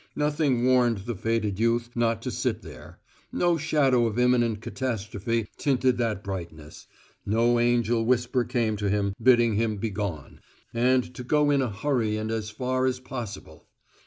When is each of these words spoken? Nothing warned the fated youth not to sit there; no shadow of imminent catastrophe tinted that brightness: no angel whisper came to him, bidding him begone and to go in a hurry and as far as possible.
Nothing 0.15 0.65
warned 0.65 1.05
the 1.05 1.13
fated 1.13 1.59
youth 1.59 1.91
not 1.93 2.23
to 2.23 2.31
sit 2.31 2.63
there; 2.63 2.97
no 3.31 3.55
shadow 3.55 4.07
of 4.07 4.17
imminent 4.17 4.59
catastrophe 4.59 5.47
tinted 5.57 5.99
that 5.99 6.23
brightness: 6.23 6.87
no 7.23 7.59
angel 7.59 8.03
whisper 8.03 8.43
came 8.43 8.75
to 8.77 8.89
him, 8.89 9.13
bidding 9.21 9.53
him 9.57 9.77
begone 9.77 10.41
and 10.73 11.13
to 11.13 11.23
go 11.23 11.51
in 11.51 11.61
a 11.61 11.69
hurry 11.69 12.17
and 12.17 12.31
as 12.31 12.49
far 12.49 12.87
as 12.87 12.99
possible. 12.99 13.67